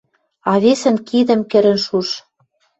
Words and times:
А 0.51 0.53
весӹн 0.63 0.97
кидӹм 1.07 1.41
кӹрӹн 1.51 1.77
шуш. 1.85 2.09